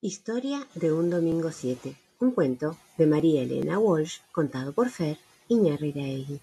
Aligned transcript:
Historia 0.00 0.64
de 0.76 0.92
un 0.92 1.10
domingo 1.10 1.50
7. 1.50 1.92
Un 2.20 2.30
cuento 2.30 2.76
de 2.96 3.04
María 3.04 3.42
Elena 3.42 3.80
Walsh 3.80 4.18
contado 4.30 4.72
por 4.72 4.90
Fer 4.90 5.18
Iñárritu. 5.48 6.38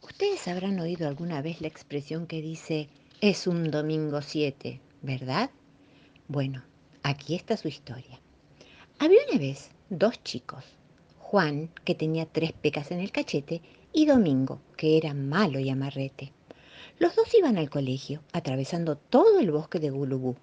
Ustedes 0.00 0.48
habrán 0.48 0.80
oído 0.80 1.06
alguna 1.06 1.42
vez 1.42 1.60
la 1.60 1.68
expresión 1.68 2.26
que 2.26 2.40
dice 2.40 2.88
es 3.20 3.46
un 3.46 3.70
domingo 3.70 4.22
7, 4.22 4.80
¿verdad? 5.02 5.50
Bueno, 6.26 6.64
aquí 7.02 7.34
está 7.34 7.58
su 7.58 7.68
historia. 7.68 8.18
Había 8.98 9.20
una 9.28 9.38
vez 9.38 9.72
dos 9.90 10.22
chicos, 10.24 10.64
Juan, 11.18 11.68
que 11.84 11.94
tenía 11.94 12.24
tres 12.24 12.54
pecas 12.54 12.90
en 12.92 13.00
el 13.00 13.12
cachete, 13.12 13.60
y 13.92 14.06
Domingo, 14.06 14.62
que 14.78 14.96
era 14.96 15.12
malo 15.12 15.58
y 15.58 15.68
amarrete. 15.68 16.32
Los 16.98 17.14
dos 17.14 17.28
iban 17.34 17.58
al 17.58 17.68
colegio, 17.68 18.22
atravesando 18.32 18.96
todo 18.96 19.38
el 19.38 19.50
bosque 19.50 19.80
de 19.80 19.90
Gulubú 19.90 20.34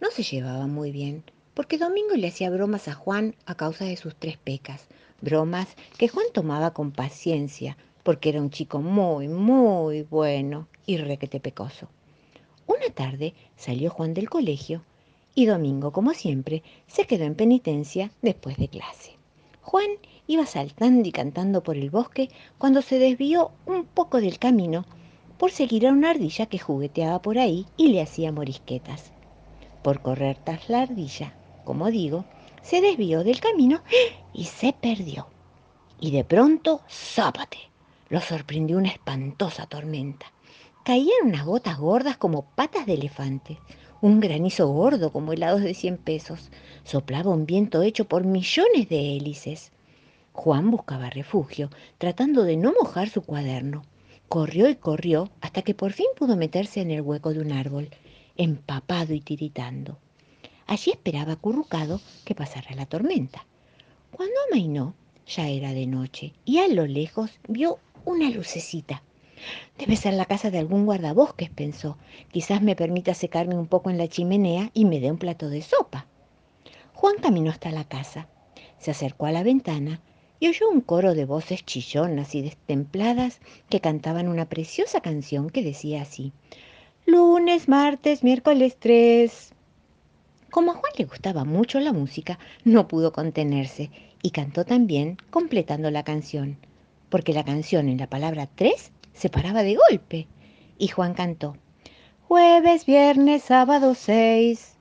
no 0.00 0.10
se 0.10 0.22
llevaban 0.22 0.72
muy 0.72 0.92
bien, 0.92 1.24
porque 1.54 1.76
Domingo 1.76 2.14
le 2.14 2.28
hacía 2.28 2.50
bromas 2.50 2.86
a 2.86 2.94
Juan 2.94 3.34
a 3.44 3.56
causa 3.56 3.84
de 3.84 3.96
sus 3.96 4.14
tres 4.14 4.36
pecas, 4.36 4.86
bromas 5.20 5.66
que 5.96 6.08
Juan 6.08 6.26
tomaba 6.32 6.72
con 6.72 6.92
paciencia, 6.92 7.76
porque 8.04 8.28
era 8.28 8.40
un 8.40 8.50
chico 8.50 8.80
muy, 8.80 9.26
muy 9.26 10.02
bueno 10.02 10.68
y 10.86 10.98
requete 10.98 11.40
pecoso. 11.40 11.88
Una 12.66 12.90
tarde 12.94 13.34
salió 13.56 13.90
Juan 13.90 14.14
del 14.14 14.30
colegio 14.30 14.82
y 15.34 15.46
Domingo, 15.46 15.92
como 15.92 16.14
siempre, 16.14 16.62
se 16.86 17.06
quedó 17.06 17.24
en 17.24 17.34
penitencia 17.34 18.12
después 18.22 18.56
de 18.56 18.68
clase. 18.68 19.16
Juan 19.62 19.88
iba 20.26 20.46
saltando 20.46 21.08
y 21.08 21.12
cantando 21.12 21.62
por 21.62 21.76
el 21.76 21.90
bosque 21.90 22.30
cuando 22.56 22.82
se 22.82 22.98
desvió 22.98 23.50
un 23.66 23.84
poco 23.84 24.20
del 24.20 24.38
camino 24.38 24.84
por 25.38 25.50
seguir 25.50 25.86
a 25.86 25.92
una 25.92 26.10
ardilla 26.10 26.46
que 26.46 26.58
jugueteaba 26.58 27.20
por 27.20 27.38
ahí 27.38 27.66
y 27.76 27.88
le 27.88 28.00
hacía 28.00 28.32
morisquetas 28.32 29.12
por 29.88 30.02
correr 30.02 30.36
tras 30.44 30.68
la 30.68 30.82
ardilla, 30.82 31.32
como 31.64 31.90
digo, 31.90 32.26
se 32.60 32.82
desvió 32.82 33.24
del 33.24 33.40
camino 33.40 33.80
y 34.34 34.44
se 34.44 34.74
perdió. 34.74 35.28
Y 35.98 36.10
de 36.10 36.24
pronto, 36.24 36.82
zápate, 36.90 37.56
lo 38.10 38.20
sorprendió 38.20 38.76
una 38.76 38.90
espantosa 38.90 39.64
tormenta. 39.64 40.26
Caían 40.84 41.28
unas 41.28 41.46
gotas 41.46 41.78
gordas 41.78 42.18
como 42.18 42.42
patas 42.54 42.84
de 42.84 42.92
elefante, 42.92 43.56
un 44.02 44.20
granizo 44.20 44.68
gordo 44.68 45.10
como 45.10 45.32
helados 45.32 45.62
de 45.62 45.72
cien 45.72 45.96
pesos. 45.96 46.50
Soplaba 46.84 47.30
un 47.30 47.46
viento 47.46 47.80
hecho 47.80 48.04
por 48.04 48.24
millones 48.24 48.90
de 48.90 49.16
hélices. 49.16 49.72
Juan 50.34 50.70
buscaba 50.70 51.08
refugio, 51.08 51.70
tratando 51.96 52.44
de 52.44 52.58
no 52.58 52.74
mojar 52.78 53.08
su 53.08 53.22
cuaderno. 53.22 53.84
Corrió 54.28 54.68
y 54.68 54.74
corrió 54.74 55.30
hasta 55.40 55.62
que 55.62 55.72
por 55.72 55.94
fin 55.94 56.08
pudo 56.14 56.36
meterse 56.36 56.82
en 56.82 56.90
el 56.90 57.00
hueco 57.00 57.32
de 57.32 57.40
un 57.40 57.52
árbol 57.52 57.88
empapado 58.38 59.12
y 59.12 59.20
tiritando. 59.20 59.98
Allí 60.66 60.92
esperaba 60.92 61.32
acurrucado 61.32 62.00
que 62.24 62.36
pasara 62.36 62.74
la 62.74 62.86
tormenta. 62.86 63.46
Cuando 64.12 64.34
amainó, 64.48 64.94
ya 65.26 65.48
era 65.48 65.72
de 65.72 65.86
noche 65.86 66.32
y 66.44 66.58
a 66.58 66.68
lo 66.68 66.86
lejos 66.86 67.32
vio 67.48 67.78
una 68.04 68.30
lucecita. 68.30 69.02
Debe 69.76 69.96
ser 69.96 70.14
la 70.14 70.24
casa 70.24 70.50
de 70.50 70.58
algún 70.58 70.86
guardabosques, 70.86 71.50
pensó. 71.50 71.98
Quizás 72.30 72.62
me 72.62 72.76
permita 72.76 73.12
secarme 73.12 73.56
un 73.56 73.66
poco 73.66 73.90
en 73.90 73.98
la 73.98 74.08
chimenea 74.08 74.70
y 74.72 74.84
me 74.84 75.00
dé 75.00 75.10
un 75.10 75.18
plato 75.18 75.48
de 75.48 75.62
sopa. 75.62 76.06
Juan 76.94 77.16
caminó 77.20 77.50
hasta 77.50 77.70
la 77.70 77.84
casa, 77.84 78.28
se 78.78 78.90
acercó 78.90 79.26
a 79.26 79.32
la 79.32 79.42
ventana 79.42 80.00
y 80.40 80.48
oyó 80.48 80.68
un 80.70 80.80
coro 80.80 81.14
de 81.14 81.24
voces 81.24 81.64
chillonas 81.64 82.34
y 82.34 82.42
destempladas 82.42 83.40
que 83.68 83.80
cantaban 83.80 84.28
una 84.28 84.48
preciosa 84.48 85.00
canción 85.00 85.50
que 85.50 85.62
decía 85.62 86.02
así 86.02 86.32
lunes, 87.08 87.68
martes, 87.68 88.22
miércoles 88.22 88.76
3. 88.78 89.54
Como 90.50 90.72
a 90.72 90.74
Juan 90.74 90.92
le 90.98 91.06
gustaba 91.06 91.44
mucho 91.44 91.80
la 91.80 91.94
música, 91.94 92.38
no 92.64 92.86
pudo 92.86 93.12
contenerse 93.12 93.90
y 94.22 94.30
cantó 94.30 94.66
también 94.66 95.16
completando 95.30 95.90
la 95.90 96.02
canción, 96.02 96.58
porque 97.08 97.32
la 97.32 97.46
canción 97.46 97.88
en 97.88 97.96
la 97.96 98.10
palabra 98.10 98.46
tres 98.54 98.92
se 99.14 99.30
paraba 99.30 99.62
de 99.62 99.76
golpe. 99.88 100.26
Y 100.76 100.88
Juan 100.88 101.14
cantó, 101.14 101.56
jueves, 102.28 102.84
viernes, 102.84 103.42
sábado 103.42 103.94
6. 103.94 104.74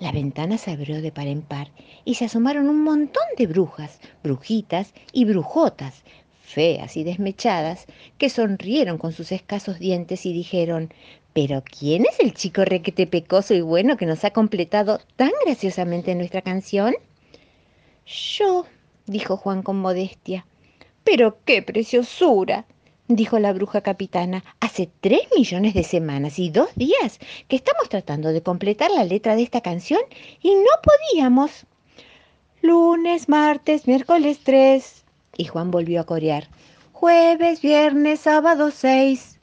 La 0.00 0.12
ventana 0.12 0.56
se 0.56 0.70
abrió 0.70 1.02
de 1.02 1.12
par 1.12 1.26
en 1.26 1.42
par 1.42 1.72
y 2.06 2.14
se 2.14 2.24
asomaron 2.24 2.70
un 2.70 2.82
montón 2.82 3.24
de 3.36 3.46
brujas, 3.46 4.00
brujitas 4.22 4.94
y 5.12 5.26
brujotas, 5.26 6.04
feas 6.40 6.96
y 6.96 7.04
desmechadas, 7.04 7.86
que 8.16 8.30
sonrieron 8.30 8.96
con 8.96 9.12
sus 9.12 9.30
escasos 9.30 9.78
dientes 9.78 10.24
y 10.24 10.32
dijeron, 10.32 10.90
pero 11.34 11.64
¿quién 11.64 12.06
es 12.06 12.20
el 12.20 12.32
chico 12.32 12.64
requete 12.64 13.08
pecoso 13.08 13.54
y 13.54 13.60
bueno 13.60 13.96
que 13.96 14.06
nos 14.06 14.24
ha 14.24 14.30
completado 14.30 15.00
tan 15.16 15.32
graciosamente 15.44 16.14
nuestra 16.14 16.42
canción? 16.42 16.94
Yo, 18.06 18.66
dijo 19.06 19.36
Juan 19.36 19.62
con 19.62 19.80
modestia. 19.80 20.46
Pero 21.02 21.38
qué 21.44 21.60
preciosura, 21.60 22.66
dijo 23.08 23.40
la 23.40 23.52
bruja 23.52 23.80
capitana. 23.80 24.44
Hace 24.60 24.88
tres 25.00 25.22
millones 25.36 25.74
de 25.74 25.82
semanas 25.82 26.38
y 26.38 26.50
dos 26.50 26.68
días 26.76 27.18
que 27.48 27.56
estamos 27.56 27.88
tratando 27.88 28.32
de 28.32 28.42
completar 28.42 28.92
la 28.92 29.02
letra 29.02 29.34
de 29.34 29.42
esta 29.42 29.60
canción 29.60 30.00
y 30.40 30.54
no 30.54 30.70
podíamos. 30.82 31.66
Lunes, 32.62 33.28
martes, 33.28 33.88
miércoles 33.88 34.38
tres. 34.44 35.04
Y 35.36 35.46
Juan 35.46 35.72
volvió 35.72 36.00
a 36.00 36.06
corear. 36.06 36.48
Jueves, 36.92 37.60
viernes, 37.60 38.20
sábado 38.20 38.70
seis. 38.70 39.33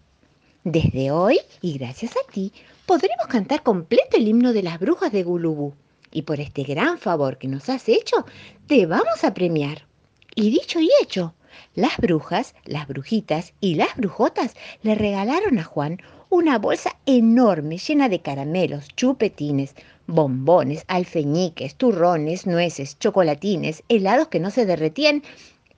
Desde 0.64 1.10
hoy, 1.10 1.40
y 1.60 1.80
gracias 1.80 2.12
a 2.12 2.32
ti, 2.32 2.54
podremos 2.86 3.26
cantar 3.28 3.64
completo 3.64 4.18
el 4.18 4.28
himno 4.28 4.54
de 4.54 4.62
las 4.62 4.80
brujas 4.80 5.12
de 5.12 5.24
Gulubú. 5.24 5.74
Y 6.12 6.22
por 6.22 6.40
este 6.40 6.62
gran 6.62 7.00
favor 7.00 7.40
que 7.40 7.48
nos 7.48 7.68
has 7.68 7.90
hecho, 7.90 8.28
te 8.68 8.86
vamos 8.86 9.24
a 9.24 9.34
premiar. 9.34 9.88
Y 10.36 10.52
dicho 10.52 10.80
y 10.80 10.88
hecho, 11.02 11.34
las 11.74 11.98
brujas, 11.98 12.54
las 12.64 12.88
brujitas 12.88 13.54
y 13.60 13.74
las 13.74 13.96
brujotas 13.96 14.54
le 14.84 14.94
regalaron 14.94 15.58
a 15.58 15.64
Juan 15.64 15.98
una 16.30 16.60
bolsa 16.60 16.96
enorme 17.08 17.80
llena 17.80 18.08
de 18.08 18.22
caramelos, 18.22 18.88
chupetines, 18.90 19.74
bombones, 20.06 20.84
alfeñiques, 20.88 21.74
turrones, 21.74 22.46
nueces, 22.46 23.00
chocolatines, 23.00 23.82
helados 23.90 24.28
que 24.28 24.40
no 24.40 24.52
se 24.52 24.68
derretían 24.68 25.24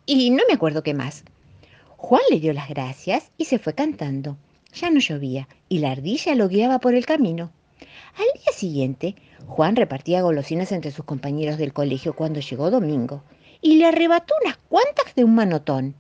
y 0.05 0.29
no 0.31 0.43
me 0.49 0.55
acuerdo 0.55 0.83
qué 0.83 0.93
más. 0.93 1.23
Juan 1.95 2.23
le 2.29 2.41
dio 2.41 2.51
las 2.51 2.67
gracias 2.67 3.31
y 3.37 3.45
se 3.45 3.59
fue 3.59 3.73
cantando. 3.75 4.35
Ya 4.73 4.89
no 4.89 4.99
llovía 4.99 5.47
y 5.69 5.79
la 5.79 5.91
ardilla 5.91 6.35
lo 6.35 6.47
guiaba 6.47 6.79
por 6.79 6.95
el 6.95 7.05
camino. 7.05 7.51
Al 8.15 8.41
día 8.41 8.53
siguiente, 8.53 9.15
Juan 9.47 9.75
repartía 9.75 10.21
golosinas 10.21 10.71
entre 10.71 10.91
sus 10.91 11.05
compañeros 11.05 11.57
del 11.57 11.73
colegio 11.73 12.15
cuando 12.15 12.39
llegó 12.39 12.71
Domingo 12.71 13.23
y 13.61 13.75
le 13.77 13.85
arrebató 13.85 14.33
unas 14.43 14.57
cuantas 14.57 15.15
de 15.15 15.23
un 15.23 15.35
manotón. 15.35 15.95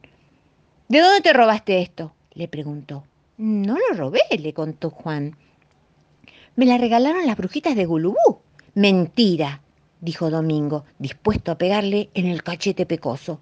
¿De 0.89 0.99
dónde 0.99 1.21
te 1.21 1.33
robaste 1.33 1.81
esto? 1.81 2.13
le 2.33 2.47
preguntó. 2.47 3.03
No 3.37 3.77
lo 3.77 3.95
robé, 3.95 4.21
le 4.37 4.53
contó 4.53 4.89
Juan. 4.89 5.37
Me 6.55 6.65
la 6.65 6.77
regalaron 6.77 7.25
las 7.25 7.37
brujitas 7.37 7.75
de 7.75 7.85
Gulubú. 7.85 8.41
Mentira, 8.75 9.61
dijo 10.01 10.29
Domingo, 10.29 10.85
dispuesto 10.99 11.51
a 11.51 11.57
pegarle 11.57 12.09
en 12.13 12.27
el 12.27 12.43
cachete 12.43 12.85
pecoso. 12.85 13.39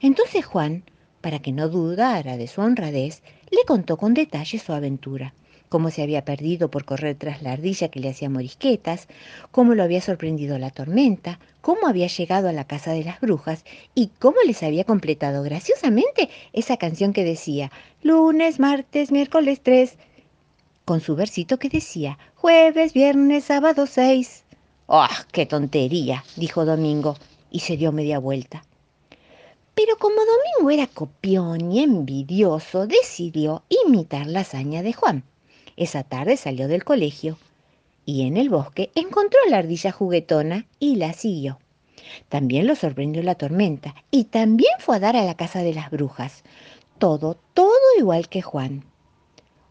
Entonces 0.00 0.44
Juan 0.44 0.84
para 1.22 1.38
que 1.38 1.52
no 1.52 1.70
dudara 1.70 2.36
de 2.36 2.48
su 2.48 2.60
honradez, 2.60 3.22
le 3.50 3.64
contó 3.66 3.96
con 3.96 4.12
detalle 4.12 4.58
su 4.58 4.72
aventura, 4.74 5.32
cómo 5.70 5.90
se 5.90 6.02
había 6.02 6.26
perdido 6.26 6.70
por 6.70 6.84
correr 6.84 7.16
tras 7.16 7.40
la 7.40 7.52
ardilla 7.52 7.88
que 7.88 8.00
le 8.00 8.10
hacía 8.10 8.28
morisquetas, 8.28 9.08
cómo 9.50 9.74
lo 9.74 9.82
había 9.82 10.02
sorprendido 10.02 10.58
la 10.58 10.70
tormenta, 10.70 11.38
cómo 11.62 11.86
había 11.86 12.08
llegado 12.08 12.48
a 12.50 12.52
la 12.52 12.66
casa 12.66 12.92
de 12.92 13.04
las 13.04 13.20
brujas 13.20 13.64
y 13.94 14.08
cómo 14.18 14.36
les 14.44 14.62
había 14.62 14.84
completado 14.84 15.42
graciosamente 15.42 16.28
esa 16.52 16.76
canción 16.76 17.14
que 17.14 17.24
decía 17.24 17.72
lunes, 18.02 18.60
martes, 18.60 19.10
miércoles 19.12 19.60
tres, 19.62 19.96
con 20.84 21.00
su 21.00 21.16
versito 21.16 21.58
que 21.58 21.70
decía 21.70 22.18
jueves, 22.34 22.92
viernes, 22.92 23.44
sábado 23.44 23.86
seis. 23.86 24.44
¡Ah, 24.88 25.24
qué 25.32 25.46
tontería! 25.46 26.24
dijo 26.36 26.66
Domingo 26.66 27.16
y 27.50 27.60
se 27.60 27.78
dio 27.78 27.92
media 27.92 28.18
vuelta. 28.18 28.64
Pero 29.74 29.96
como 29.98 30.16
Domingo 30.16 30.70
era 30.70 30.86
copión 30.86 31.72
y 31.72 31.82
envidioso, 31.82 32.86
decidió 32.86 33.62
imitar 33.68 34.26
la 34.26 34.40
hazaña 34.40 34.82
de 34.82 34.92
Juan. 34.92 35.24
Esa 35.76 36.02
tarde 36.02 36.36
salió 36.36 36.68
del 36.68 36.84
colegio 36.84 37.38
y 38.04 38.26
en 38.26 38.36
el 38.36 38.50
bosque 38.50 38.90
encontró 38.94 39.38
a 39.46 39.50
la 39.50 39.58
ardilla 39.58 39.92
juguetona 39.92 40.66
y 40.78 40.96
la 40.96 41.12
siguió. 41.12 41.58
También 42.28 42.66
lo 42.66 42.74
sorprendió 42.74 43.22
la 43.22 43.36
tormenta 43.36 43.94
y 44.10 44.24
también 44.24 44.72
fue 44.78 44.96
a 44.96 45.00
dar 45.00 45.16
a 45.16 45.24
la 45.24 45.36
casa 45.36 45.62
de 45.62 45.72
las 45.72 45.90
brujas. 45.90 46.42
Todo, 46.98 47.38
todo 47.54 47.72
igual 47.98 48.28
que 48.28 48.42
Juan. 48.42 48.84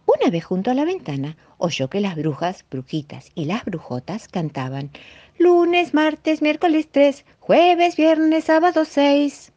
Una 0.06 0.32
vez 0.32 0.44
junto 0.44 0.72
a 0.72 0.74
la 0.74 0.86
ventana 0.86 1.38
oyó 1.58 1.90
que 1.90 2.02
las 2.02 2.16
brujas, 2.16 2.66
brujitas 2.70 3.32
y 3.36 3.46
las 3.46 3.64
brujotas 3.66 4.28
cantaban 4.28 4.92
lunes, 5.38 5.94
martes, 5.94 6.42
miércoles 6.42 6.88
tres, 6.92 7.26
jueves, 7.40 7.96
viernes, 7.96 8.46
sábado 8.46 8.86
seis. 8.86 9.51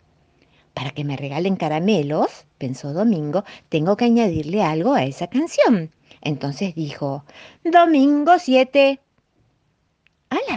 Para 0.84 0.92
que 0.92 1.04
me 1.04 1.16
regalen 1.16 1.56
caramelos, 1.56 2.44
pensó 2.58 2.92
Domingo, 2.92 3.42
tengo 3.70 3.96
que 3.96 4.04
añadirle 4.04 4.62
algo 4.62 4.92
a 4.92 5.04
esa 5.04 5.28
canción. 5.28 5.90
Entonces 6.20 6.74
dijo, 6.74 7.24
Domingo 7.64 8.32
7. 8.38 9.00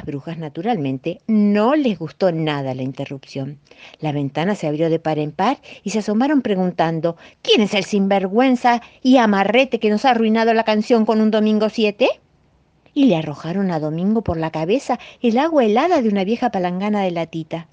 brujas, 0.06 0.38
naturalmente, 0.38 1.21
no 1.27 1.75
les 1.75 1.97
gustó 1.97 2.33
nada 2.33 2.75
la 2.75 2.83
interrupción. 2.83 3.59
La 4.01 4.12
ventana 4.12 4.56
se 4.56 4.68
abrió 4.68 4.89
de 4.89 5.00
par 5.00 5.18
en 5.18 5.31
par 5.31 5.62
y 5.81 5.91
se 5.91 6.00
asomaron 6.00 6.41
preguntando 6.41 7.15
¿Quién 7.41 7.62
es 7.62 7.73
el 7.73 7.85
sinvergüenza 7.85 8.81
y 9.01 9.15
amarrete 9.15 9.80
que 9.80 9.89
nos 9.89 10.03
ha 10.03 10.12
arruinado 10.12 10.53
la 10.53 10.65
canción 10.65 11.06
con 11.06 11.21
un 11.21 11.31
domingo 11.31 11.69
7? 11.69 12.06
Y 12.94 13.06
le 13.06 13.15
arrojaron 13.15 13.71
a 13.71 13.80
Domingo 13.80 14.23
por 14.23 14.35
la 14.35 14.51
cabeza 14.51 15.00
el 15.21 15.38
agua 15.38 15.63
helada 15.63 16.01
de 16.01 16.09
una 16.09 16.25
vieja 16.25 16.51
palangana 16.51 17.03
de 17.03 17.12
latita. 17.12 17.69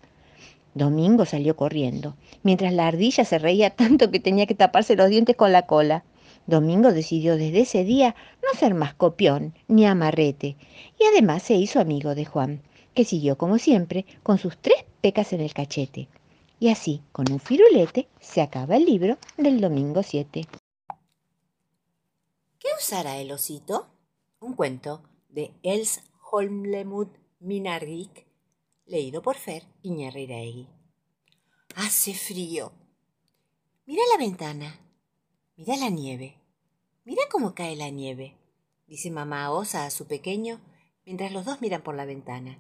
Domingo 0.74 1.24
salió 1.24 1.54
corriendo, 1.54 2.16
mientras 2.42 2.72
la 2.72 2.88
ardilla 2.88 3.24
se 3.24 3.38
reía 3.38 3.70
tanto 3.70 4.10
que 4.10 4.18
tenía 4.18 4.46
que 4.46 4.56
taparse 4.56 4.96
los 4.96 5.08
dientes 5.08 5.36
con 5.36 5.52
la 5.52 5.66
cola. 5.66 6.04
Domingo 6.46 6.92
decidió 6.92 7.36
desde 7.36 7.60
ese 7.60 7.84
día 7.84 8.16
no 8.42 8.58
ser 8.58 8.74
más 8.74 8.92
copión 8.94 9.54
ni 9.68 9.86
amarrete, 9.86 10.56
y 10.98 11.04
además 11.04 11.42
se 11.44 11.54
hizo 11.54 11.80
amigo 11.80 12.14
de 12.14 12.24
Juan, 12.24 12.62
que 12.92 13.04
siguió 13.04 13.38
como 13.38 13.58
siempre 13.58 14.04
con 14.22 14.38
sus 14.38 14.58
tres 14.58 14.84
pecas 15.00 15.32
en 15.32 15.40
el 15.40 15.54
cachete. 15.54 16.08
Y 16.58 16.70
así, 16.70 17.02
con 17.12 17.30
un 17.30 17.40
firulete, 17.40 18.08
se 18.20 18.40
acaba 18.40 18.76
el 18.76 18.84
libro 18.84 19.16
del 19.36 19.60
domingo 19.60 20.02
7. 20.02 20.46
¿Qué 22.58 22.68
usará 22.78 23.18
el 23.18 23.30
osito? 23.32 23.86
Un 24.40 24.54
cuento 24.54 25.02
de 25.28 25.52
Els 25.62 26.00
Holmlemud 26.30 27.08
Minarvik, 27.40 28.26
leído 28.86 29.22
por 29.22 29.36
Fer 29.36 29.64
Iñarreiraegui. 29.82 30.68
Hace 31.76 32.14
frío. 32.14 32.72
Mira 33.86 34.02
la 34.12 34.18
ventana. 34.18 34.80
Mira 35.56 35.76
la 35.76 35.88
nieve. 35.88 36.40
Mira 37.04 37.22
cómo 37.30 37.54
cae 37.54 37.76
la 37.76 37.90
nieve, 37.90 38.38
dice 38.86 39.10
mamá 39.10 39.50
Osa 39.50 39.84
a 39.84 39.90
su 39.90 40.06
pequeño 40.06 40.60
mientras 41.04 41.32
los 41.32 41.44
dos 41.44 41.60
miran 41.60 41.82
por 41.82 41.94
la 41.94 42.06
ventana. 42.06 42.58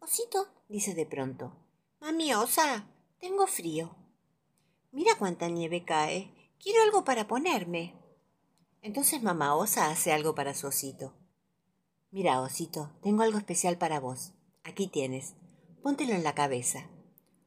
Osito, 0.00 0.48
dice 0.68 0.94
de 0.94 1.06
pronto. 1.06 1.56
Mami 2.00 2.34
Osa, 2.34 2.86
tengo 3.18 3.46
frío. 3.46 3.96
Mira 4.92 5.12
cuánta 5.18 5.48
nieve 5.48 5.84
cae. 5.84 6.34
Quiero 6.58 6.82
algo 6.82 7.04
para 7.04 7.26
ponerme. 7.26 7.94
Entonces 8.82 9.22
mamá 9.22 9.54
Osa 9.54 9.90
hace 9.90 10.12
algo 10.12 10.34
para 10.34 10.54
su 10.54 10.66
osito. 10.66 11.14
Mira, 12.10 12.40
osito, 12.40 12.90
tengo 13.02 13.22
algo 13.22 13.38
especial 13.38 13.78
para 13.78 14.00
vos. 14.00 14.34
Aquí 14.68 14.86
tienes. 14.86 15.34
Póntelo 15.82 16.12
en 16.12 16.22
la 16.22 16.34
cabeza. 16.34 16.90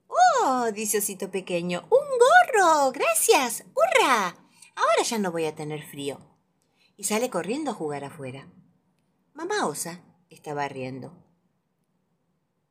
¡Oh! 0.07 0.71
dice 0.73 0.97
osito 0.97 1.29
pequeño. 1.29 1.81
¡Un 1.91 2.07
gorro! 2.17 2.91
¡Gracias! 2.91 3.63
¡Hurra! 3.75 4.35
Ahora 4.75 5.03
ya 5.03 5.19
no 5.19 5.31
voy 5.31 5.45
a 5.45 5.55
tener 5.55 5.83
frío. 5.83 6.19
Y 6.97 7.03
sale 7.03 7.29
corriendo 7.29 7.71
a 7.71 7.75
jugar 7.75 8.03
afuera. 8.03 8.51
Mamá 9.33 9.67
Osa 9.67 10.03
estaba 10.31 10.67
riendo. 10.67 11.13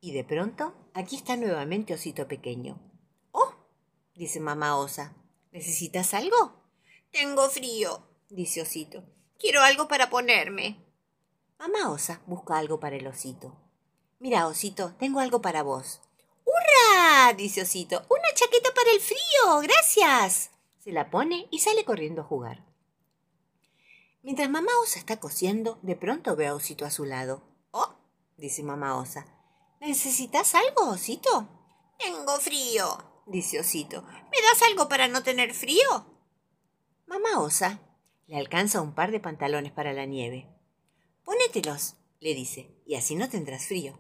Y 0.01 0.13
de 0.13 0.25
pronto, 0.25 0.75
aquí 0.95 1.15
está 1.15 1.37
nuevamente 1.37 1.95
Osito 1.95 2.27
Pequeño. 2.27 2.81
¡Oh! 3.31 3.55
dice 4.17 4.41
mamá 4.41 4.77
Osa. 4.77 5.15
¿Necesitas 5.53 6.13
algo? 6.13 6.65
Tengo 7.13 7.49
frío, 7.51 8.03
dice 8.29 8.63
Osito. 8.63 9.05
Quiero 9.39 9.63
algo 9.63 9.87
para 9.87 10.11
ponerme. 10.11 10.85
Mamá 11.59 11.91
Osa 11.91 12.21
busca 12.27 12.59
algo 12.59 12.81
para 12.81 12.97
el 12.97 13.07
osito. 13.07 13.70
Mira, 14.21 14.47
Osito, 14.47 14.95
tengo 14.99 15.19
algo 15.19 15.43
para 15.43 15.65
vos. 15.65 16.01
¡Hurra! 16.45 17.33
dice 17.33 17.63
Osito. 17.63 18.05
Una 18.09 18.33
chaqueta 18.35 18.73
para 18.73 18.93
el 18.93 19.01
frío. 19.01 19.61
Gracias 19.63 20.51
se 20.81 20.93
la 20.93 21.11
pone 21.11 21.47
y 21.51 21.61
sale 21.61 21.85
corriendo 21.85 22.23
a 22.23 22.25
jugar. 22.25 22.65
Mientras 24.23 24.51
mamá 24.51 24.73
Osa 24.83 24.99
está 24.99 25.21
cosiendo, 25.21 25.79
de 25.83 25.95
pronto 25.95 26.37
ve 26.37 26.47
a 26.47 26.55
Osito 26.55 26.85
a 26.85 26.91
su 26.91 27.05
lado. 27.05 27.43
Oh, 27.71 27.95
dice 28.37 28.63
mamá 28.63 28.99
Osa, 28.99 29.27
¿necesitas 29.81 30.55
algo, 30.55 30.91
Osito? 30.91 31.49
Tengo 31.99 32.39
frío, 32.39 33.23
dice 33.27 33.61
Osito. 33.61 34.03
¿Me 34.03 34.43
das 34.43 34.63
algo 34.69 34.89
para 34.89 35.09
no 35.09 35.23
tener 35.23 35.55
frío? 35.55 36.07
Mamá 37.07 37.39
Osa 37.41 37.81
le 38.27 38.39
alcanza 38.39 38.81
un 38.81 38.95
par 38.95 39.11
de 39.11 39.21
pantalones 39.21 39.73
para 39.73 39.93
la 39.93 40.07
nieve. 40.07 40.49
Ponételos, 41.25 41.97
le 42.21 42.35
dice, 42.35 42.75
y 42.87 42.95
así 42.95 43.17
no 43.17 43.29
tendrás 43.29 43.67
frío. 43.67 43.99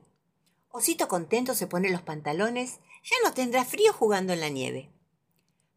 Osito 0.73 1.09
contento 1.09 1.55
se 1.55 1.67
pone 1.67 1.91
los 1.91 2.03
pantalones, 2.03 2.79
ya 3.03 3.17
no 3.25 3.35
tendrá 3.35 3.65
frío 3.65 3.93
jugando 3.93 4.33
en 4.33 4.41
la 4.41 4.49
nieve. 4.49 4.89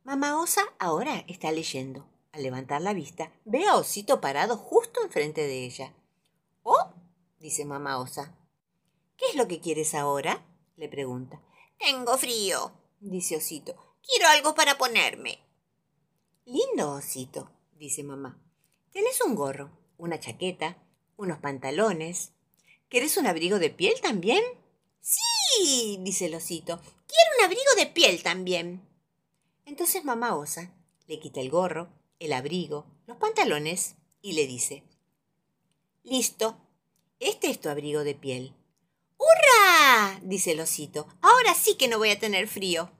Mamá 0.04 0.40
Osa 0.40 0.62
ahora 0.80 1.25
está 1.28 1.51
leyendo. 1.51 2.07
Al 2.31 2.44
levantar 2.44 2.81
la 2.81 2.94
vista, 2.94 3.31
ve 3.45 3.66
a 3.68 3.75
Osito 3.75 4.19
parado 4.19 4.57
justo 4.57 5.04
enfrente 5.04 5.42
de 5.42 5.66
ella. 5.66 5.94
¡Oh! 6.63 6.94
dice 7.40 7.66
mamá 7.66 8.00
Osa. 8.00 8.36
¿Qué 9.18 9.25
es 9.30 9.36
lo 9.36 9.48
que 9.48 9.60
quieres 9.60 9.94
ahora? 9.94 10.44
le 10.75 10.90
pregunta. 10.90 11.42
Tengo 11.80 12.18
frío, 12.18 12.72
dice 13.00 13.38
Osito. 13.38 13.75
Quiero 14.01 14.28
algo 14.28 14.56
para 14.56 14.78
ponerme. 14.78 15.40
Lindo, 16.45 16.94
Osito, 16.94 17.50
dice 17.74 18.04
mamá. 18.04 18.42
Tienes 18.92 19.22
un 19.22 19.36
gorro, 19.36 19.69
una 19.98 20.19
chaqueta, 20.19 20.78
unos 21.18 21.40
pantalones. 21.40 22.34
¿Quieres 22.90 23.18
un 23.18 23.28
abrigo 23.28 23.60
de 23.60 23.69
piel 23.69 24.00
también? 24.01 24.44
Dice 26.00 26.25
el 26.25 26.35
osito. 26.35 26.79
Quiero 27.07 27.31
un 27.38 27.45
abrigo 27.45 27.75
de 27.77 27.88
piel 27.88 28.23
también. 28.23 28.88
Entonces 29.65 30.03
mamá 30.03 30.35
Osa 30.35 30.73
le 31.07 31.19
quita 31.19 31.41
el 31.41 31.50
gorro, 31.50 31.89
el 32.19 32.33
abrigo, 32.33 32.85
los 33.07 33.17
pantalones 33.17 33.95
y 34.21 34.33
le 34.33 34.47
dice, 34.47 34.83
Listo, 36.03 36.57
este 37.19 37.50
es 37.50 37.59
tu 37.59 37.69
abrigo 37.69 38.03
de 38.03 38.15
piel. 38.15 38.53
¡Hurra! 39.17 40.19
dice 40.23 40.51
el 40.51 40.59
osito, 40.59 41.07
ahora 41.21 41.53
sí 41.53 41.75
que 41.75 41.88
no 41.88 41.97
voy 41.97 42.09
a 42.09 42.19
tener 42.19 42.47
frío. 42.47 42.91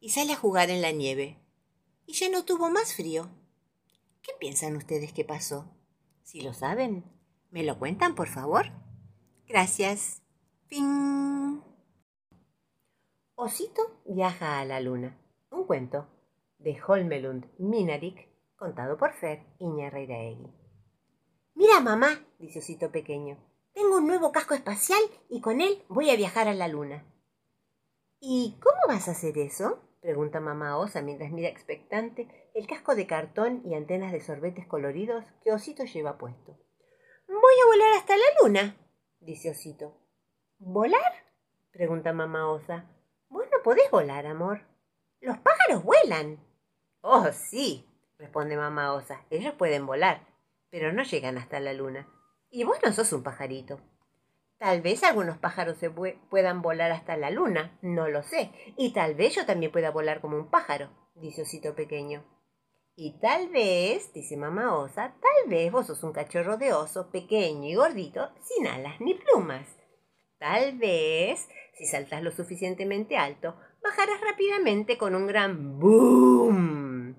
Y 0.00 0.10
sale 0.10 0.34
a 0.34 0.36
jugar 0.36 0.68
en 0.68 0.82
la 0.82 0.92
nieve. 0.92 1.38
Y 2.06 2.12
ya 2.12 2.28
no 2.28 2.44
tuvo 2.44 2.68
más 2.68 2.94
frío. 2.94 3.30
¿Qué 4.22 4.32
piensan 4.38 4.76
ustedes 4.76 5.12
que 5.14 5.24
pasó? 5.24 5.66
Si 6.22 6.42
lo 6.42 6.52
saben, 6.52 7.04
¿me 7.50 7.62
lo 7.62 7.78
cuentan, 7.78 8.14
por 8.14 8.28
favor? 8.28 8.70
Gracias. 9.46 10.20
Fin. 10.66 11.62
Osito 13.36 13.82
viaja 14.04 14.60
a 14.60 14.64
la 14.64 14.78
luna. 14.78 15.18
Un 15.50 15.64
cuento 15.66 16.06
de 16.58 16.80
Holmelund 16.86 17.46
Minarik, 17.58 18.28
contado 18.54 18.96
por 18.96 19.12
Fer 19.12 19.44
Iñarreiraegui. 19.58 20.52
Mira, 21.54 21.80
mamá, 21.80 22.24
dice 22.38 22.60
Osito 22.60 22.92
pequeño, 22.92 23.36
tengo 23.72 23.96
un 23.96 24.06
nuevo 24.06 24.30
casco 24.30 24.54
espacial 24.54 25.00
y 25.28 25.40
con 25.40 25.60
él 25.60 25.82
voy 25.88 26.10
a 26.10 26.16
viajar 26.16 26.46
a 26.46 26.54
la 26.54 26.68
luna. 26.68 27.04
¿Y 28.20 28.56
cómo 28.62 28.78
vas 28.86 29.08
a 29.08 29.12
hacer 29.12 29.36
eso? 29.36 29.80
pregunta 30.00 30.38
mamá 30.38 30.78
Osa 30.78 31.02
mientras 31.02 31.32
mira 31.32 31.48
expectante 31.48 32.50
el 32.54 32.68
casco 32.68 32.94
de 32.94 33.08
cartón 33.08 33.62
y 33.64 33.74
antenas 33.74 34.12
de 34.12 34.20
sorbetes 34.20 34.66
coloridos 34.68 35.24
que 35.42 35.52
Osito 35.52 35.84
lleva 35.84 36.18
puesto. 36.18 36.56
Voy 37.26 37.54
a 37.62 37.66
volar 37.66 37.92
hasta 37.94 38.16
la 38.16 38.24
luna, 38.40 38.76
dice 39.18 39.50
Osito. 39.50 39.98
¿Volar? 40.58 41.12
pregunta 41.72 42.12
mamá 42.12 42.48
Osa. 42.48 42.93
Podés 43.64 43.90
volar, 43.90 44.26
amor. 44.26 44.60
Los 45.22 45.38
pájaros 45.38 45.82
vuelan. 45.82 46.38
Oh, 47.00 47.32
sí, 47.32 47.88
responde 48.18 48.58
mamá 48.58 48.92
Osa. 48.92 49.24
Ellos 49.30 49.54
pueden 49.54 49.86
volar, 49.86 50.20
pero 50.68 50.92
no 50.92 51.02
llegan 51.02 51.38
hasta 51.38 51.60
la 51.60 51.72
luna. 51.72 52.06
Y 52.50 52.64
vos 52.64 52.76
no 52.84 52.92
sos 52.92 53.10
un 53.14 53.22
pajarito. 53.22 53.80
Tal 54.58 54.82
vez 54.82 55.02
algunos 55.02 55.38
pájaros 55.38 55.78
se 55.78 55.88
puedan 55.88 56.60
volar 56.60 56.92
hasta 56.92 57.16
la 57.16 57.30
luna, 57.30 57.78
no 57.80 58.06
lo 58.08 58.22
sé. 58.22 58.52
Y 58.76 58.92
tal 58.92 59.14
vez 59.14 59.34
yo 59.34 59.46
también 59.46 59.72
pueda 59.72 59.90
volar 59.90 60.20
como 60.20 60.36
un 60.36 60.50
pájaro, 60.50 60.90
dice 61.14 61.40
Osito 61.40 61.74
pequeño. 61.74 62.22
Y 62.96 63.18
tal 63.18 63.48
vez, 63.48 64.12
dice 64.12 64.36
mamá 64.36 64.76
Osa, 64.76 65.14
tal 65.22 65.50
vez 65.50 65.72
vos 65.72 65.86
sos 65.86 66.02
un 66.04 66.12
cachorro 66.12 66.58
de 66.58 66.74
oso 66.74 67.10
pequeño 67.10 67.66
y 67.66 67.74
gordito, 67.76 68.28
sin 68.42 68.66
alas 68.66 69.00
ni 69.00 69.14
plumas. 69.14 69.66
Tal 70.38 70.76
vez, 70.76 71.48
si 71.74 71.86
saltas 71.86 72.22
lo 72.22 72.30
suficientemente 72.30 73.16
alto, 73.16 73.56
bajarás 73.82 74.20
rápidamente 74.20 74.96
con 74.96 75.14
un 75.14 75.26
gran 75.26 75.78
boom. 75.78 77.16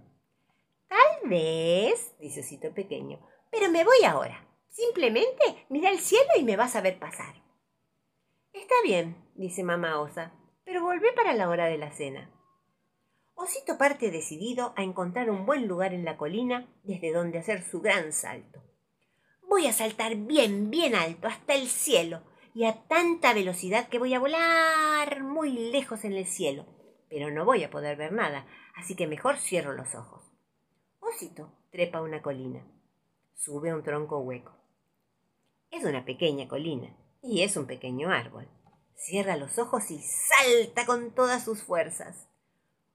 Tal 0.87 1.29
vez, 1.29 2.15
dice 2.19 2.39
Osito 2.39 2.73
pequeño, 2.73 3.19
pero 3.51 3.69
me 3.69 3.83
voy 3.83 4.03
ahora. 4.05 4.47
Simplemente 4.69 5.65
mira 5.69 5.89
el 5.89 5.99
cielo 5.99 6.29
y 6.37 6.43
me 6.43 6.57
vas 6.57 6.75
a 6.75 6.81
ver 6.81 6.99
pasar. 6.99 7.35
Está 8.51 8.75
bien, 8.83 9.15
dice 9.35 9.63
mamá 9.63 9.99
Osa, 9.99 10.33
pero 10.63 10.83
volvé 10.83 11.11
para 11.13 11.33
la 11.33 11.49
hora 11.49 11.65
de 11.65 11.77
la 11.77 11.91
cena. 11.91 12.31
Osito 13.35 13.77
parte 13.77 14.11
decidido 14.11 14.73
a 14.77 14.83
encontrar 14.83 15.29
un 15.29 15.45
buen 15.45 15.67
lugar 15.67 15.93
en 15.93 16.05
la 16.05 16.17
colina 16.17 16.67
desde 16.83 17.11
donde 17.11 17.39
hacer 17.39 17.61
su 17.63 17.81
gran 17.81 18.13
salto. 18.13 18.63
Voy 19.47 19.67
a 19.67 19.73
saltar 19.73 20.15
bien, 20.15 20.69
bien 20.71 20.95
alto, 20.95 21.27
hasta 21.27 21.53
el 21.53 21.67
cielo, 21.67 22.23
y 22.55 22.63
a 22.63 22.87
tanta 22.87 23.33
velocidad 23.33 23.89
que 23.89 23.99
voy 23.99 24.13
a 24.13 24.19
volar 24.19 25.21
muy 25.23 25.51
lejos 25.51 26.05
en 26.05 26.13
el 26.13 26.25
cielo, 26.25 26.65
pero 27.09 27.29
no 27.29 27.43
voy 27.43 27.65
a 27.65 27.69
poder 27.69 27.97
ver 27.97 28.13
nada, 28.13 28.47
así 28.77 28.95
que 28.95 29.07
mejor 29.07 29.35
cierro 29.37 29.73
los 29.73 29.93
ojos. 29.93 30.23
Osito 31.01 31.51
trepa 31.69 32.01
una 32.01 32.21
colina, 32.21 32.65
sube 33.35 33.73
un 33.73 33.83
tronco 33.83 34.19
hueco. 34.19 34.53
Es 35.69 35.83
una 35.83 36.05
pequeña 36.05 36.47
colina 36.47 36.95
Y 37.21 37.41
es 37.41 37.57
un 37.57 37.65
pequeño 37.65 38.09
árbol. 38.09 38.47
Cierra 38.95 39.35
los 39.35 39.59
ojos 39.59 39.91
y 39.91 39.99
salta 39.99 40.85
con 40.85 41.11
todas 41.11 41.43
sus 41.43 41.61
fuerzas. 41.61 42.29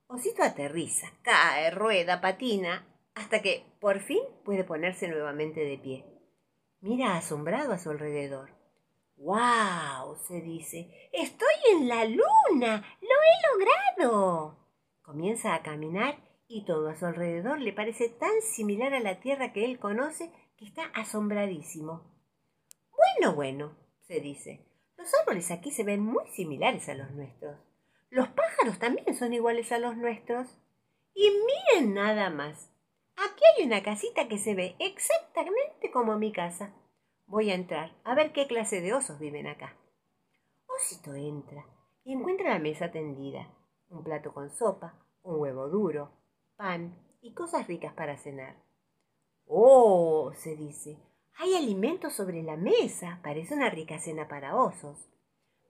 Osito 0.06 0.42
aterriza, 0.42 1.12
cae, 1.20 1.70
rueda, 1.70 2.22
patina, 2.22 2.86
hasta 3.14 3.42
que 3.42 3.66
por 3.78 4.00
fin 4.00 4.22
puede 4.42 4.64
ponerse 4.64 5.06
nuevamente 5.08 5.60
de 5.60 5.76
pie. 5.76 6.06
Mira 6.80 7.18
asombrado 7.18 7.74
a 7.74 7.78
su 7.78 7.90
alrededor. 7.90 8.59
¡Wow! 9.20 10.16
se 10.26 10.40
dice. 10.40 11.10
¡Estoy 11.12 11.52
en 11.72 11.88
la 11.88 12.06
luna! 12.06 12.82
¡Lo 13.02 13.08
he 13.08 13.98
logrado! 13.98 14.56
Comienza 15.02 15.54
a 15.54 15.62
caminar 15.62 16.16
y 16.48 16.64
todo 16.64 16.88
a 16.88 16.96
su 16.96 17.04
alrededor 17.04 17.60
le 17.60 17.74
parece 17.74 18.08
tan 18.08 18.40
similar 18.40 18.94
a 18.94 19.00
la 19.00 19.20
tierra 19.20 19.52
que 19.52 19.66
él 19.66 19.78
conoce 19.78 20.32
que 20.56 20.64
está 20.64 20.84
asombradísimo. 20.94 22.02
Bueno, 22.96 23.34
bueno, 23.34 23.76
se 24.06 24.20
dice. 24.20 24.66
Los 24.96 25.12
árboles 25.20 25.50
aquí 25.50 25.70
se 25.70 25.84
ven 25.84 26.00
muy 26.00 26.26
similares 26.30 26.88
a 26.88 26.94
los 26.94 27.10
nuestros. 27.10 27.58
Los 28.08 28.28
pájaros 28.28 28.78
también 28.78 29.14
son 29.14 29.34
iguales 29.34 29.70
a 29.70 29.78
los 29.78 29.98
nuestros. 29.98 30.48
Y 31.14 31.30
miren 31.30 31.92
nada 31.92 32.30
más. 32.30 32.70
Aquí 33.16 33.42
hay 33.54 33.66
una 33.66 33.82
casita 33.82 34.28
que 34.28 34.38
se 34.38 34.54
ve 34.54 34.76
exactamente 34.78 35.90
como 35.90 36.16
mi 36.16 36.32
casa. 36.32 36.72
Voy 37.30 37.52
a 37.52 37.54
entrar 37.54 37.92
a 38.02 38.16
ver 38.16 38.32
qué 38.32 38.48
clase 38.48 38.80
de 38.80 38.92
osos 38.92 39.20
viven 39.20 39.46
acá. 39.46 39.76
Osito 40.66 41.14
entra 41.14 41.64
y 42.02 42.12
encuentra 42.12 42.48
la 42.48 42.58
mesa 42.58 42.90
tendida, 42.90 43.48
un 43.88 44.02
plato 44.02 44.34
con 44.34 44.50
sopa, 44.50 44.94
un 45.22 45.38
huevo 45.38 45.68
duro, 45.68 46.10
pan 46.56 46.92
y 47.20 47.32
cosas 47.32 47.68
ricas 47.68 47.94
para 47.94 48.16
cenar. 48.16 48.56
Oh, 49.46 50.32
se 50.34 50.56
dice, 50.56 50.98
hay 51.38 51.54
alimentos 51.54 52.14
sobre 52.14 52.42
la 52.42 52.56
mesa. 52.56 53.20
Parece 53.22 53.54
una 53.54 53.70
rica 53.70 54.00
cena 54.00 54.26
para 54.26 54.56
osos. 54.56 54.98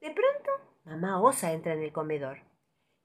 De 0.00 0.11
pronto, 0.12 0.50
mamá 0.85 1.21
osa 1.21 1.52
entra 1.52 1.75
en 1.75 1.83
el 1.83 1.93
comedor. 1.93 2.38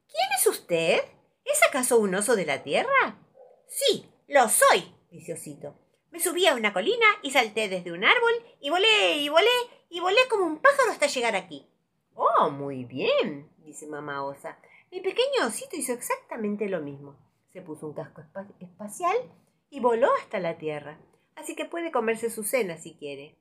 ¿Quién 0.07 0.29
es 0.39 0.47
usted? 0.47 1.01
¿Es 1.43 1.61
acaso 1.67 1.99
un 1.99 2.15
oso 2.15 2.37
de 2.37 2.45
la 2.45 2.63
tierra? 2.63 3.19
Sí, 3.67 4.09
lo 4.29 4.47
soy, 4.47 4.95
dice 5.11 5.33
Osito. 5.33 5.75
Me 6.15 6.21
subí 6.21 6.47
a 6.47 6.55
una 6.55 6.71
colina 6.71 7.05
y 7.23 7.31
salté 7.31 7.67
desde 7.67 7.91
un 7.91 8.05
árbol 8.05 8.31
y 8.61 8.69
volé 8.69 9.17
y 9.17 9.27
volé 9.27 9.49
y 9.89 9.99
volé 9.99 10.21
como 10.29 10.45
un 10.45 10.59
pájaro 10.59 10.91
hasta 10.91 11.07
llegar 11.07 11.35
aquí. 11.35 11.67
Oh, 12.13 12.49
muy 12.49 12.85
bien, 12.85 13.51
dice 13.57 13.85
mamá 13.85 14.23
osa. 14.23 14.57
Mi 14.93 15.01
pequeño 15.01 15.45
osito 15.45 15.75
hizo 15.75 15.91
exactamente 15.91 16.69
lo 16.69 16.79
mismo. 16.79 17.17
Se 17.51 17.61
puso 17.61 17.85
un 17.85 17.93
casco 17.93 18.21
espacial 18.61 19.17
y 19.69 19.81
voló 19.81 20.07
hasta 20.21 20.39
la 20.39 20.57
tierra. 20.57 20.97
Así 21.35 21.53
que 21.53 21.65
puede 21.65 21.91
comerse 21.91 22.29
su 22.29 22.45
cena 22.45 22.77
si 22.77 22.95
quiere. 22.95 23.37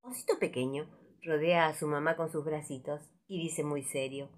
Osito 0.00 0.38
pequeño 0.38 0.88
rodea 1.22 1.66
a 1.66 1.74
su 1.74 1.86
mamá 1.86 2.16
con 2.16 2.32
sus 2.32 2.42
bracitos 2.42 3.02
y 3.26 3.38
dice 3.38 3.64
muy 3.64 3.82
serio 3.82 4.30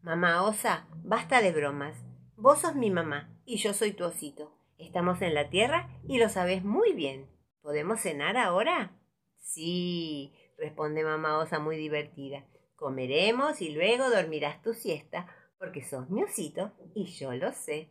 Mamá 0.00 0.44
osa, 0.44 0.88
basta 1.04 1.42
de 1.42 1.52
bromas. 1.52 1.94
Vos 2.36 2.60
sos 2.60 2.74
mi 2.74 2.90
mamá 2.90 3.38
y 3.44 3.58
yo 3.58 3.74
soy 3.74 3.92
tu 3.92 4.04
osito. 4.04 4.59
Estamos 4.80 5.20
en 5.20 5.34
la 5.34 5.50
tierra 5.50 5.90
y 6.08 6.18
lo 6.18 6.30
sabes 6.30 6.64
muy 6.64 6.94
bien. 6.94 7.28
¿Podemos 7.60 8.00
cenar 8.00 8.38
ahora? 8.38 8.98
Sí, 9.38 10.32
responde 10.56 11.04
mamá 11.04 11.38
osa 11.38 11.58
muy 11.58 11.76
divertida. 11.76 12.46
Comeremos 12.76 13.60
y 13.60 13.70
luego 13.70 14.08
dormirás 14.08 14.62
tu 14.62 14.72
siesta, 14.72 15.26
porque 15.58 15.84
sos 15.84 16.08
mi 16.08 16.22
osito 16.22 16.72
y 16.94 17.04
yo 17.04 17.32
lo 17.34 17.52
sé. 17.52 17.90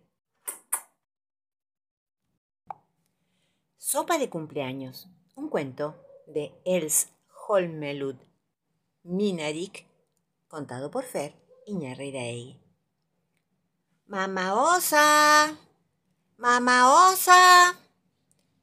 Sopa 3.78 4.18
de 4.18 4.30
cumpleaños. 4.30 5.10
Un 5.36 5.50
cuento 5.50 6.04
de 6.26 6.52
Els 6.66 7.14
Holmelud 7.48 8.16
Minarik, 9.04 9.86
contado 10.48 10.90
por 10.90 11.04
Fer 11.04 11.34
Iñarreiraegui. 11.68 12.60
Mamá 14.08 14.56
osa. 14.56 15.69
Mamá 16.40 17.12
osa. 17.12 17.78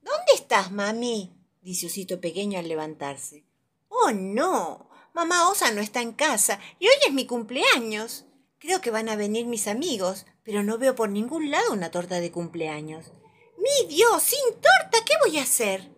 ¿Dónde 0.01 0.33
estás, 0.35 0.73
mami? 0.73 1.37
dice 1.61 1.89
Osito 1.89 2.23
pequeño 2.23 2.59
al 2.59 2.69
levantarse. 2.69 3.45
Oh, 3.91 4.13
no. 4.13 4.89
Mamá 5.13 5.51
osa 5.51 5.71
no 5.73 5.83
está 5.83 6.01
en 6.01 6.13
casa 6.13 6.59
y 6.79 6.87
hoy 6.87 6.95
es 7.07 7.13
mi 7.13 7.27
cumpleaños. 7.27 8.25
Creo 8.61 8.81
que 8.81 8.91
van 8.91 9.11
a 9.11 9.17
venir 9.17 9.45
mis 9.45 9.69
amigos, 9.69 10.25
pero 10.43 10.63
no 10.63 10.79
veo 10.79 10.95
por 10.95 11.11
ningún 11.11 11.51
lado 11.51 11.71
una 11.75 11.91
torta 11.91 12.19
de 12.19 12.33
cumpleaños. 12.33 13.13
¡Mi 13.59 13.95
Dios! 13.95 14.23
¡Sin 14.23 14.55
torta! 14.55 15.05
¿Qué 15.05 15.13
voy 15.27 15.37
a 15.37 15.43
hacer? 15.43 15.95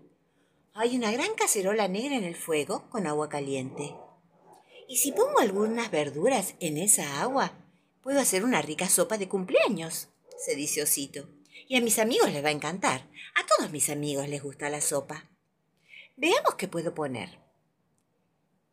Hay 0.75 0.97
una 0.97 1.13
gran 1.13 1.33
cacerola 1.37 1.87
negra 1.87 2.17
en 2.17 2.25
el 2.25 2.35
fuego 2.35 2.91
con 2.91 3.07
agua 3.07 3.29
caliente. 3.29 3.95
¿Y 4.89 4.97
si 4.97 5.13
pongo 5.13 5.39
algunas 5.39 5.93
verduras 5.93 6.57
en 6.59 6.77
esa 6.77 7.21
agua? 7.21 7.53
Puedo 8.03 8.19
hacer 8.19 8.43
una 8.43 8.63
rica 8.63 8.89
sopa 8.89 9.17
de 9.17 9.29
cumpleaños, 9.29 10.09
se 10.45 10.57
dice 10.57 10.83
Osito. 10.83 11.38
Y 11.67 11.77
a 11.77 11.81
mis 11.81 11.99
amigos 11.99 12.33
les 12.33 12.45
va 12.45 12.49
a 12.49 12.53
encantar. 12.53 13.09
A 13.35 13.47
todos 13.47 13.71
mis 13.71 13.91
amigos 13.91 14.29
les 14.29 14.43
gusta 14.43 14.71
la 14.71 14.81
sopa. 14.81 15.29
Veamos 16.17 16.55
qué 16.57 16.69
puedo 16.69 16.95
poner. 16.95 17.39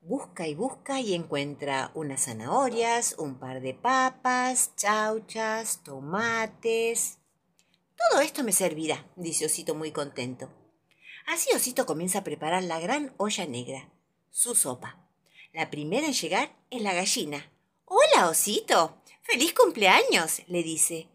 Busca 0.01 0.47
y 0.47 0.53
busca 0.53 0.99
y 0.99 1.15
encuentra 1.15 1.91
unas 1.95 2.25
zanahorias, 2.25 3.15
un 3.17 3.39
par 3.39 3.61
de 3.61 3.73
papas, 3.73 4.75
chauchas, 4.75 5.81
tomates. 5.83 7.17
Todo 7.97 8.21
esto 8.21 8.43
me 8.43 8.51
servirá, 8.51 9.07
dice 9.15 9.47
Osito 9.47 9.73
muy 9.73 9.91
contento. 9.91 10.49
Así 11.25 11.49
Osito 11.55 11.87
comienza 11.87 12.19
a 12.19 12.23
preparar 12.23 12.63
la 12.63 12.79
gran 12.79 13.15
olla 13.17 13.47
negra, 13.47 13.89
su 14.29 14.53
sopa. 14.53 15.09
La 15.53 15.71
primera 15.71 16.05
en 16.05 16.13
llegar 16.13 16.55
es 16.69 16.81
la 16.81 16.93
gallina. 16.93 17.51
Hola, 17.85 18.29
Osito. 18.29 19.01
Feliz 19.23 19.53
cumpleaños, 19.53 20.41
le 20.47 20.61
dice. 20.61 21.07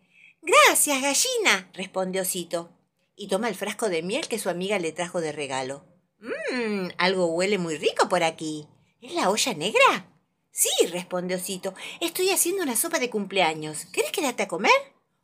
Gracias, 0.42 1.02
gallina, 1.02 1.70
responde 1.74 2.20
Osito, 2.20 2.70
y 3.14 3.28
toma 3.28 3.48
el 3.48 3.54
frasco 3.54 3.88
de 3.88 4.02
miel 4.02 4.26
que 4.28 4.38
su 4.38 4.48
amiga 4.48 4.78
le 4.78 4.92
trajo 4.92 5.20
de 5.20 5.32
regalo. 5.32 5.84
Mmm, 6.18 6.88
algo 6.98 7.26
huele 7.26 7.58
muy 7.58 7.76
rico 7.76 8.08
por 8.08 8.22
aquí. 8.22 8.66
¿Es 9.00 9.14
la 9.14 9.30
olla 9.30 9.54
negra? 9.54 10.10
Sí, 10.50 10.70
responde 10.86 11.34
Osito. 11.34 11.74
Estoy 12.00 12.30
haciendo 12.30 12.62
una 12.62 12.76
sopa 12.76 12.98
de 12.98 13.10
cumpleaños. 13.10 13.86
¿Querés 13.86 14.12
quedarte 14.12 14.42
a 14.42 14.48
comer? 14.48 14.72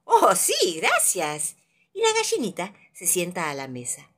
Oh, 0.04 0.34
sí, 0.34 0.80
gracias. 0.80 1.56
Y 1.92 2.00
la 2.00 2.12
gallinita 2.12 2.74
se 2.94 3.06
sienta 3.06 3.50
a 3.50 3.54
la 3.54 3.68
mesa. 3.68 4.10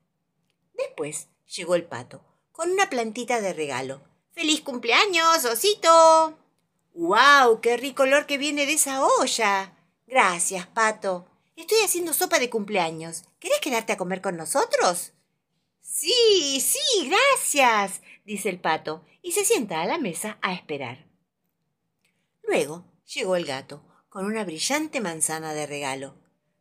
Después 0.74 1.28
llegó 1.56 1.74
el 1.74 1.84
pato, 1.84 2.24
con 2.52 2.70
una 2.70 2.90
plantita 2.90 3.40
de 3.40 3.52
regalo. 3.52 4.02
¡Feliz 4.32 4.60
cumpleaños, 4.60 5.44
Osito! 5.44 6.38
¡Guau! 6.92 7.60
¡Qué 7.60 7.76
rico 7.76 8.04
olor 8.04 8.26
que 8.26 8.38
viene 8.38 8.66
de 8.66 8.74
esa 8.74 9.04
olla! 9.04 9.77
Gracias, 10.08 10.66
Pato. 10.66 11.28
Estoy 11.54 11.78
haciendo 11.84 12.14
sopa 12.14 12.38
de 12.38 12.48
cumpleaños. 12.48 13.24
¿Querés 13.38 13.60
quedarte 13.60 13.92
a 13.92 13.98
comer 13.98 14.22
con 14.22 14.36
nosotros? 14.36 15.12
Sí, 15.82 16.60
sí, 16.60 17.10
gracias, 17.10 18.00
dice 18.24 18.48
el 18.48 18.60
pato, 18.60 19.04
y 19.20 19.32
se 19.32 19.44
sienta 19.44 19.82
a 19.82 19.86
la 19.86 19.98
mesa 19.98 20.38
a 20.40 20.54
esperar. 20.54 21.06
Luego 22.42 22.84
llegó 23.04 23.36
el 23.36 23.44
gato, 23.44 23.82
con 24.08 24.24
una 24.24 24.44
brillante 24.44 25.00
manzana 25.00 25.52
de 25.52 25.66
regalo. 25.66 26.14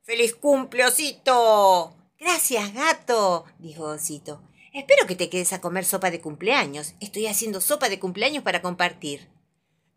¡Feliz 0.03 0.35
cumple, 0.35 0.85
osito! 0.85 1.95
Gracias, 2.19 2.73
gato, 2.73 3.45
dijo 3.59 3.83
Osito. 3.83 4.41
Espero 4.73 5.05
que 5.05 5.15
te 5.15 5.29
quedes 5.29 5.53
a 5.53 5.61
comer 5.61 5.85
sopa 5.85 6.09
de 6.09 6.19
cumpleaños. 6.19 6.95
Estoy 6.99 7.27
haciendo 7.27 7.61
sopa 7.61 7.89
de 7.89 7.99
cumpleaños 7.99 8.43
para 8.43 8.61
compartir. 8.61 9.29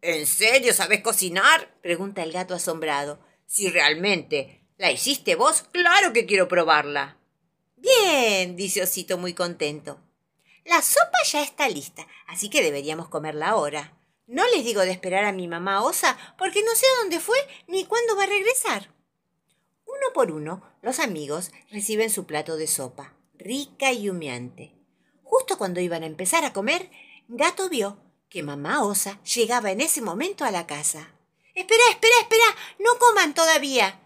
¿En 0.02 0.26
serio 0.26 0.72
sabes 0.74 1.00
cocinar? 1.02 1.74
pregunta 1.80 2.22
el 2.22 2.32
gato 2.32 2.54
asombrado. 2.54 3.18
Si 3.50 3.68
realmente 3.68 4.64
la 4.78 4.92
hiciste 4.92 5.34
vos, 5.34 5.64
claro 5.72 6.12
que 6.12 6.24
quiero 6.24 6.46
probarla. 6.46 7.18
Bien, 7.74 8.54
dice 8.54 8.80
Osito 8.80 9.18
muy 9.18 9.34
contento. 9.34 10.00
La 10.64 10.80
sopa 10.82 11.18
ya 11.24 11.42
está 11.42 11.68
lista, 11.68 12.06
así 12.28 12.48
que 12.48 12.62
deberíamos 12.62 13.08
comerla 13.08 13.48
ahora. 13.48 13.98
No 14.28 14.46
les 14.54 14.64
digo 14.64 14.82
de 14.82 14.92
esperar 14.92 15.24
a 15.24 15.32
mi 15.32 15.48
mamá 15.48 15.82
osa, 15.82 16.16
porque 16.38 16.62
no 16.62 16.76
sé 16.76 16.86
dónde 17.00 17.18
fue 17.18 17.36
ni 17.66 17.84
cuándo 17.86 18.14
va 18.14 18.22
a 18.22 18.28
regresar. 18.28 18.94
Uno 19.84 20.12
por 20.14 20.30
uno, 20.30 20.62
los 20.80 21.00
amigos 21.00 21.50
reciben 21.72 22.10
su 22.10 22.26
plato 22.26 22.56
de 22.56 22.68
sopa, 22.68 23.16
rica 23.34 23.92
y 23.92 24.08
humeante. 24.08 24.76
Justo 25.24 25.58
cuando 25.58 25.80
iban 25.80 26.04
a 26.04 26.06
empezar 26.06 26.44
a 26.44 26.52
comer, 26.52 26.88
Gato 27.26 27.68
vio 27.68 27.98
que 28.28 28.44
mamá 28.44 28.84
osa 28.84 29.20
llegaba 29.24 29.72
en 29.72 29.80
ese 29.80 30.02
momento 30.02 30.44
a 30.44 30.52
la 30.52 30.68
casa. 30.68 31.16
Espera, 31.60 31.82
espera, 31.90 32.14
espera. 32.22 32.44
No 32.78 32.98
coman 32.98 33.34
todavía. 33.34 34.00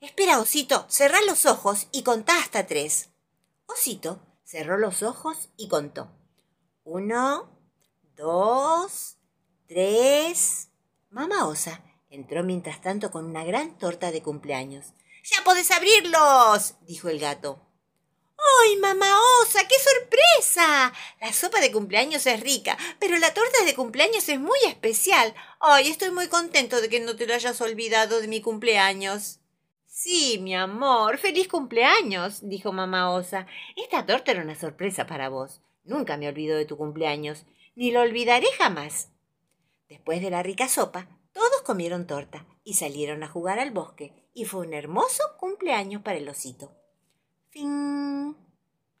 Espera, 0.00 0.38
Osito, 0.38 0.86
cerrá 0.88 1.20
los 1.22 1.44
ojos 1.44 1.88
y 1.90 2.04
contá 2.04 2.38
hasta 2.38 2.68
tres. 2.68 3.08
Osito 3.66 4.20
cerró 4.44 4.78
los 4.78 5.02
ojos 5.02 5.48
y 5.56 5.66
contó. 5.66 6.08
Uno, 6.84 7.50
dos, 8.16 9.16
tres. 9.66 10.68
Mamá 11.10 11.48
Osa 11.48 11.82
entró 12.10 12.44
mientras 12.44 12.80
tanto 12.80 13.10
con 13.10 13.24
una 13.24 13.42
gran 13.42 13.76
torta 13.76 14.12
de 14.12 14.22
cumpleaños. 14.22 14.94
¡Ya 15.24 15.42
podés 15.44 15.72
abrirlos! 15.72 16.74
dijo 16.82 17.08
el 17.08 17.18
gato. 17.18 17.60
¡Ay, 18.62 18.76
mamá 18.76 19.18
osa! 19.42 19.66
¡Qué 19.66 19.74
sorpresa! 19.78 20.19
La 21.20 21.32
sopa 21.32 21.60
de 21.60 21.72
cumpleaños 21.72 22.26
es 22.26 22.40
rica, 22.40 22.76
pero 22.98 23.18
la 23.18 23.34
torta 23.34 23.64
de 23.64 23.74
cumpleaños 23.74 24.28
es 24.28 24.40
muy 24.40 24.58
especial. 24.66 25.34
Ay, 25.60 25.88
estoy 25.88 26.10
muy 26.10 26.28
contento 26.28 26.80
de 26.80 26.88
que 26.88 27.00
no 27.00 27.16
te 27.16 27.26
lo 27.26 27.34
hayas 27.34 27.60
olvidado 27.60 28.20
de 28.20 28.28
mi 28.28 28.40
cumpleaños. 28.40 29.40
Sí, 29.86 30.38
mi 30.40 30.54
amor, 30.54 31.18
feliz 31.18 31.48
cumpleaños, 31.48 32.48
dijo 32.48 32.72
mamá 32.72 33.10
osa. 33.12 33.46
Esta 33.76 34.06
torta 34.06 34.30
era 34.30 34.42
una 34.42 34.54
sorpresa 34.54 35.06
para 35.06 35.28
vos. 35.28 35.60
Nunca 35.84 36.16
me 36.16 36.28
olvido 36.28 36.56
de 36.56 36.64
tu 36.64 36.76
cumpleaños, 36.76 37.44
ni 37.74 37.90
lo 37.90 38.00
olvidaré 38.00 38.46
jamás. 38.58 39.10
Después 39.88 40.22
de 40.22 40.30
la 40.30 40.42
rica 40.42 40.68
sopa, 40.68 41.08
todos 41.32 41.62
comieron 41.62 42.06
torta 42.06 42.46
y 42.64 42.74
salieron 42.74 43.22
a 43.22 43.28
jugar 43.28 43.58
al 43.58 43.72
bosque, 43.72 44.12
y 44.32 44.44
fue 44.44 44.66
un 44.66 44.74
hermoso 44.74 45.22
cumpleaños 45.38 46.02
para 46.02 46.18
el 46.18 46.28
osito. 46.28 46.72
Fin. 47.50 48.36